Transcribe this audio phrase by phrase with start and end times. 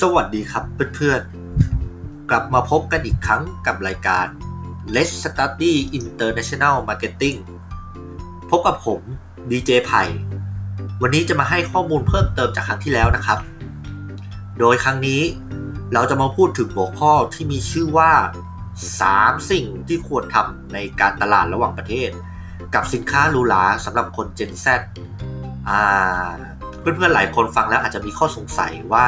[0.00, 4.26] สวัสดีครับเพื่อนๆ กลับมาพบกันอีกครั้งกับรายการ
[4.94, 7.38] Let's Study International Marketing
[8.50, 9.00] พบกับผม
[9.50, 10.02] ดีเจไผ่
[11.02, 13.38] วันนี้จะมาให้ข้อมูลเพิ่มเติมจากครั้งที่แล้วนะครับ
[14.58, 15.22] โดยครั้งนี้
[15.92, 18.12] เราจะมาพูดถึงหัวข้อที่มีชื่อว่า
[18.80, 22.10] 3 สิ่งที่ควรทำในการตลาดระหว่างประเทศ
[22.74, 24.66] กับสินค้าหรูหราสำหรับคน Gen Z
[25.68, 26.30] อ่า
[26.80, 29.06] เพื่อนๆหลายคนฟังแล้วอาจจะมีข้อสงสัยว่า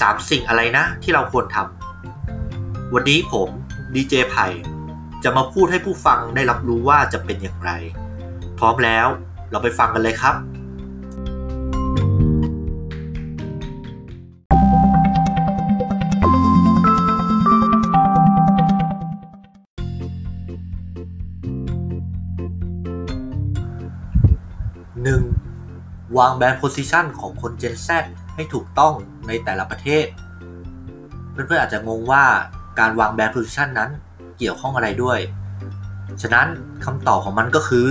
[0.00, 3.48] 3 สิ่งอะไรนะที่เราควรทำ วันนี้ผม
[3.94, 4.46] ดีเจไผ่
[5.24, 7.70] จะมาพูดให้ผู้ฟังได้รับรู้ว่าจะเป็นอย่างไร
[8.58, 9.06] พร้อมแล้ว
[9.50, 10.36] เราไปฟังกันเลยครับ
[25.02, 26.18] 1.
[26.18, 27.88] วาง brand position ของคน Gen Z
[28.34, 28.94] ให้ถูกต้อง
[29.28, 30.06] ในแต่ละประเทศ
[31.32, 32.24] เพื่อนๆอาจจะงงว่า
[32.78, 33.90] การวาง brand position นั้น
[34.38, 35.18] เกี่ยวข้องอะไรด้วย
[36.22, 36.48] ฉะนั้น
[36.84, 37.90] คำตอบของมันก็คือ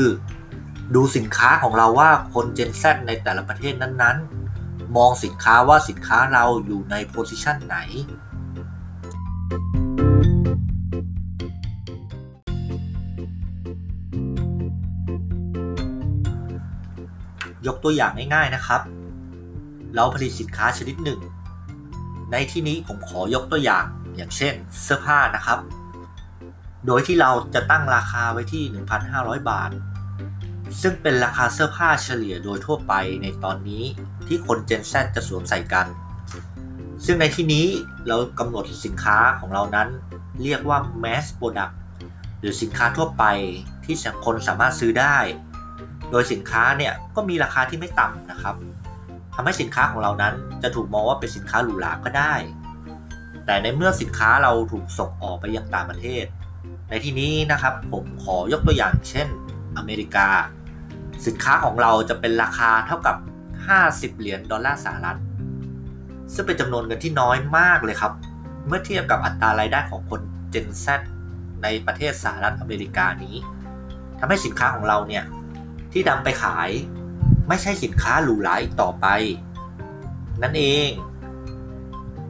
[0.95, 7.77] ดูสินค้าของเราว่าคน Gen Z ในแต่ละประเทศนั้นๆ มองสินค้าว่าสินค้าเราอยู่ใน position ไหน
[17.67, 18.81] ยกตัวอย่างง่ายๆนะครับ
[19.95, 21.19] เราผลิตสินค้าชนิดหนึ่ง
[22.31, 25.59] ในที่นี้ผมขอยกตัวอย่างอย่างเช่นเสื้อผ้านะครับ
[26.87, 28.63] โดยที่เราจะตั้งราคาไว้ที่
[29.07, 29.69] 1,500 บาท
[30.81, 33.83] ซึ่งเป็นราคาเสื้อผ้าเฉลี่ยโดยทั่วไปในตอนนี้
[34.27, 35.87] ที่คน Gen Z จะสวมใส่กัน
[37.05, 37.65] ซึ่งในที่นี้
[38.07, 39.87] เรากำหนดสินค้าของเรานั้น
[40.43, 41.73] เรียกว่า mass product
[42.39, 43.23] หรือสินค้าทั่วไป
[43.85, 45.17] ที่คนสามารถซื้อได้
[46.11, 48.55] โดยสินค้าเนี่ยก็มีราคาที่ไม่ต่ำนะครับ
[49.33, 52.33] ทำให้สินค้าของเรานั้นจะถูกมองว่าเป็นสินค้าหรูหราก็ได้
[53.45, 56.25] แต่ในเมื่อสินค้าเราถูกส่งออกไปยังต่างประเทศ
[56.89, 59.27] ในที่นี้นะครับผมขอยกตัวอย่างเช่น
[59.77, 60.27] อเมริกา
[61.27, 63.15] สินค้าของเราจะเป็นราคาเท่ากับ
[63.67, 65.19] 50 เหรียญดอลลาร์สหรัฐ
[66.33, 68.13] ซึ่งเป็นจำนวนเงินที่น้อยมากเลยครับ
[68.67, 70.21] เมื่อเทียบกับอัตรารายได้ของคน
[70.53, 70.87] Gen Z
[71.63, 73.35] ในประเทศสหรัฐอเมริกานี้
[74.19, 75.23] ทำให้สินค้าของเราเนี่ย
[75.93, 76.69] ที่นำไปขาย
[77.53, 79.07] ไม่ใช่สินค้าหรูหราอีกต่อไป
[80.41, 80.89] นั่นเอง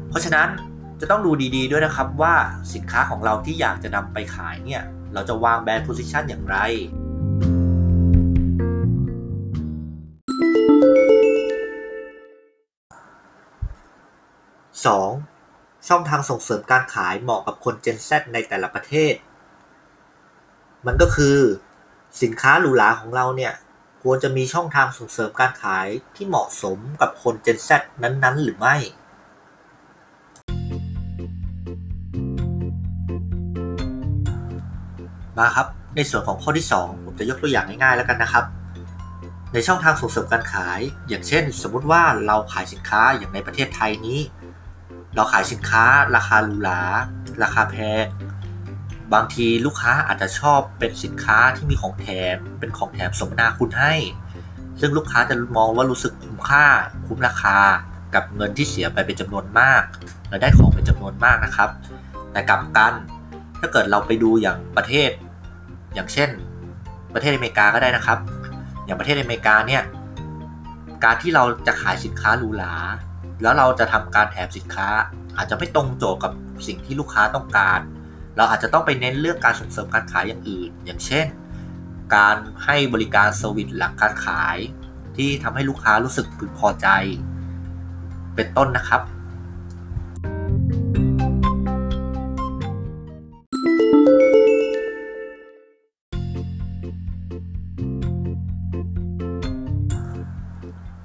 [0.09, 0.47] เพราะฉะนั้น
[0.99, 2.33] จะต้องดูดีๆด้วยนะครับว่า
[2.73, 4.83] สินค้าของเราที่อยากจะนำไปขายเนี่ย
[5.13, 6.57] เราจะวางแบรนด์โพซิชันอย่างไร
[15.37, 15.87] 2.
[15.87, 19.13] ช่องทางส่งเสริมการขายเหมาะกับคน Gen Z ในแต่ละประเทศ
[20.85, 21.37] มันก็คือ
[22.21, 23.53] สินค้าหรูหราของเราเนี่ย
[24.05, 27.69] ควรจะมีช่องทางส่งเสริมการขายที่เหมาะสมกับคน Gen Z
[28.03, 28.75] นั้น ๆ หรือไม่
[35.37, 38.45] มาครับ ในส่วนของข้อที่ 2 ผมจะยกตัวอย่างง่ายๆแล้วกันนะครับ
[39.53, 40.79] ในช่องทางส่งเสริมการขาย
[41.09, 44.19] อย่างเช่น สมมุติว่าเราขายสินค้าอย่างในประเทศไทยนี้
[45.15, 45.83] เราขายสินค้า
[46.15, 46.81] ราคาหรูหรา
[47.43, 48.05] ราคาแพง
[49.13, 53.93] บางทีลูกค้าอาจจะชอบเป็นสินค้าที่มีของแถม เป็นของแถมสมนาคุณให้
[54.79, 56.65] ซึ่งลูกค้าจะมองว่ารู้สึกคุ้มค่า
[57.07, 57.57] คุ้มราคา
[58.15, 59.83] กับเงินที่เสียไปเป็นจำนวนมาก
[60.29, 61.69] และได้ของเป็นจำนวนมากนะครับ
[62.31, 62.93] แต่กลับกัน
[63.59, 65.11] ถ้าเกิดเราไปดูอย่างประเทศ
[65.93, 66.29] อย่างเช่น
[67.13, 68.19] ประเทศอเมริกาก็ได้นะครับ
[68.85, 69.83] อย่างประเทศอเมริกาเนี่ย
[71.03, 72.73] การที่เราจะขายสินค้าหรูหรา
[73.41, 74.87] แล้วเราจะทำการแถมสินค้า
[75.37, 76.31] อาจจะไม่ตรงโจทย์กับ
[76.67, 77.79] สิ่งที่ลูกค้าต้องการ
[78.37, 81.27] เราอาจจะต้องไปเน้นเรื่องการส่งเสริมการขายอย่างอื่น อย่างเช่น
[82.15, 84.57] การให้บริการ service หลังการขาย
[85.17, 86.87] ที่ทำให้ลูกค้ารู้สึกพึงพอใจ
[88.35, 89.01] เป็นต้นนะครับ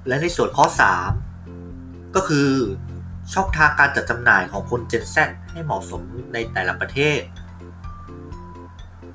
[0.07, 0.65] และในส่วนข้อ
[1.41, 2.49] 3 ก็คือ
[3.33, 5.17] ช่องทางการจัดจำหน่ายของคน Gen Z
[5.51, 6.01] ให้เหมาะสม
[6.33, 7.19] ในแต่ละประเทศ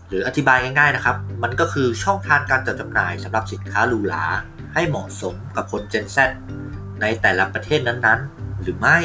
[0.09, 4.25] หรืออธิบายง่ายๆนะครับ มันก็คือช่องทางการจัดจำหน่ายสำหรับสินค้าหรูหรา
[4.75, 6.19] ให้เหมาะสมกับคน Gen Z
[7.01, 8.99] ในแต่ละประเทศนั้นๆ หรือไม่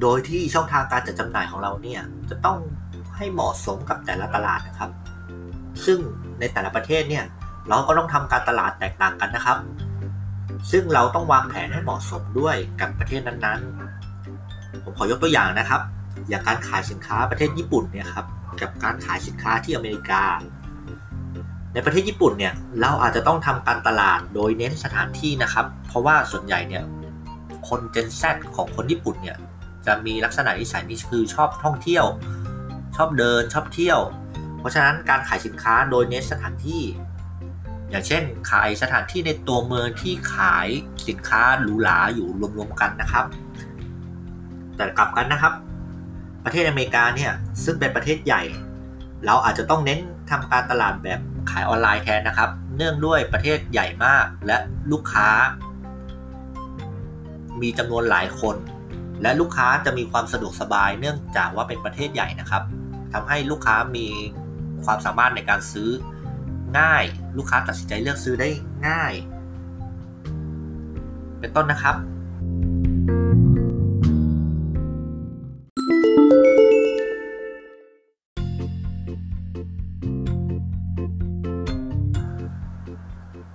[0.00, 2.58] โดยที่ช่องทางการจัดจำหน่ายของเราเนี่ยจะต้อง
[3.16, 4.90] ให้เหมาะสมกับแต่ละตลาดนะครับ
[5.84, 5.98] ซึ่ง
[6.40, 7.24] ในแต่ละประเทศเนี่ย
[7.68, 9.58] เราก็ต้องทำการตลาดแตกต่างกันนะครับ
[10.70, 15.80] ซึ่งเราต้องวางแผนให้เหมาะสมด้วยกับประเทศนั้นๆ ผมขอยกตัวอย่างนะครับ
[16.28, 18.26] อย่างการขายสินค้าประเทศญี่ปุ่นเนี่ยครับ
[18.60, 20.22] กับการขายสินค้าที่อเมริกา
[21.74, 26.84] ในประเทศญี่ปุ่นเนี่ยเราอาจจะต้องทำการตลาดโดยเน้นสถานที่นะครับ เพราะว่าส่วนใหญ่เนี่ย
[27.68, 28.22] คน Gen Z
[28.56, 29.36] ของคนญี่ปุ่นเนี่ย
[29.86, 32.04] จะมีลักษณะนิสัยนี่คือชอบท่องเที่ยว
[32.96, 34.00] ชอบเดินชอบเที่ยว
[34.58, 36.82] เพราะฉะนั้นการขายสินค้าโดยเน้นสถานที่
[37.90, 40.68] อย่างเช่น ขายสถานที่ในตัวเมืองที่ขาย
[41.08, 43.24] สินค้าหรูหราอยู่รวมๆกันนะครับ
[44.76, 45.52] แต่กลับกันนะครับ
[46.44, 47.32] ประเทศอเมริกาเนี่ย
[47.64, 48.42] ซึ่งเป็นประเทศใหญ่
[49.26, 50.00] เราอาจจะต้องเน้น
[50.30, 54.56] ทำการตลาดแบบขายออนไลน์แทนนะครับ เนื่องด้วยประเทศใหญ่มากและ
[54.92, 55.28] ลูกค้า
[57.62, 58.56] มีจำนวนหลายคน
[59.22, 62.62] และลูกค้าจะมีความสะดวกสบายเนื่องจากว่าเป็นประเทศใหญ่นะครับ
[63.12, 64.06] ทำให้ลูกค้ามี
[64.84, 65.90] ความสามารถในการซื้อ
[66.78, 67.04] ง่าย
[67.36, 68.48] ลูกค้าตัดสินใจเลือกซื้อได้
[68.88, 69.12] ง่าย
[71.40, 71.96] เป็นต้นนะครับ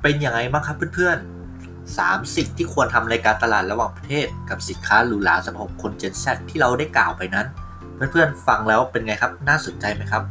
[0.02, 7.48] เป็นยังไงบ้างครับเพื่อนๆ3สิ่งที่ควรทำในการตลาดระหว่างประเทศกับสินค้าหรูหราสำหรับคน Gen Z ที่เราได้กล่าวไปนั้น
[8.12, 10.24] เพื่อนๆฟังแล้วเป็นไงครับ น่าสนใจไหมครับ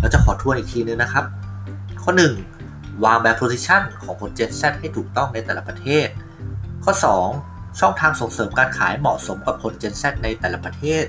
[0.00, 1.24] เราจะขอทวนอีกทีนึงนะครับ
[2.02, 2.12] ข้อ
[2.56, 3.04] 1.
[3.04, 6.06] วางแบบ position ของคน Gen Z ให้ถูกต้องในแต่ละประเทศ
[6.84, 6.92] ข้อ
[7.36, 7.78] 2.
[7.80, 11.04] ช่องทางส่งเสริมการขายเหมาะสมกับคน Gen Z ในแต่ละประเทศ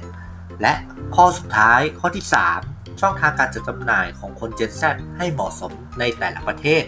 [0.62, 0.74] และ
[1.15, 2.25] ข้อสุดท้ายข้อที่
[2.63, 4.83] 3 ช่องทางการจัดจำหน่ายของคน Gen Z
[5.18, 6.83] ให้เหมาะสมในแต่ละประเทศ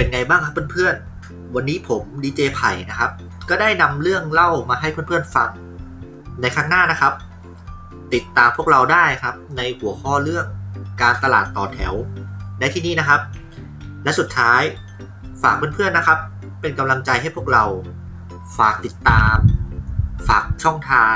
[0.00, 3.10] เป็นไงบ้างครับเพื่อนๆ วันนี้ผมดีเจไผ่นะครับ
[3.48, 5.50] ก็ได้นำเรื่องเล่ามาให้เพื่อนๆฟัง
[6.40, 7.12] ในครั้งหน้านะครับ
[8.14, 10.46] ติดตามพวกเราได้ครับ ในหัวข้อเรื่อง
[11.02, 11.94] การตลาดต่อแถว
[12.60, 13.20] ในที่นี้นะครับ
[14.04, 14.62] และสุดท้าย
[15.42, 16.18] ฝากเพื่อนๆนะครับ
[16.60, 17.64] เป็นกำลังใจให้พวกเรา
[18.58, 19.36] ฝากติดตาม
[20.28, 21.14] ฝากช่องทาง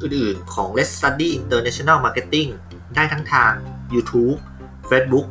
[0.00, 2.50] อื่นๆของ Let's Study International Marketing
[2.94, 3.52] ได้ทั้งทาง
[3.94, 4.38] YouTube
[4.90, 5.26] Facebook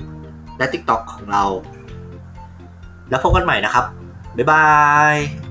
[0.58, 1.46] และ TikTok ของเรา
[3.10, 3.86] แล้วพบกันใหม่นะครับ
[4.38, 4.66] บ๊ายบา
[5.14, 5.45] ย